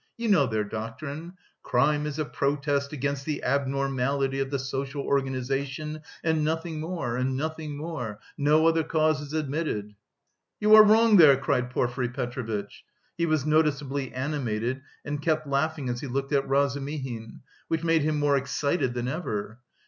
You 0.17 0.29
know 0.29 0.47
their 0.47 0.63
doctrine; 0.63 1.33
crime 1.61 2.07
is 2.07 2.17
a 2.17 2.25
protest 2.25 2.91
against 2.91 3.23
the 3.23 3.43
abnormality 3.43 4.39
of 4.39 4.49
the 4.49 4.57
social 4.57 5.03
organisation 5.03 6.01
and 6.23 6.43
nothing 6.43 6.79
more, 6.79 7.17
and 7.17 7.37
nothing 7.37 7.77
more; 7.77 8.19
no 8.35 8.65
other 8.65 8.83
causes 8.83 9.31
admitted!..." 9.33 9.93
"You 10.59 10.73
are 10.73 10.83
wrong 10.83 11.17
there," 11.17 11.37
cried 11.37 11.69
Porfiry 11.69 12.09
Petrovitch; 12.09 12.83
he 13.15 13.27
was 13.27 13.45
noticeably 13.45 14.11
animated 14.11 14.81
and 15.05 15.21
kept 15.21 15.45
laughing 15.45 15.87
as 15.87 16.01
he 16.01 16.07
looked 16.07 16.31
at 16.33 16.49
Razumihin, 16.49 17.41
which 17.67 17.83
made 17.83 18.01
him 18.01 18.17
more 18.17 18.37
excited 18.37 18.95
than 18.95 19.07
ever. 19.07 19.59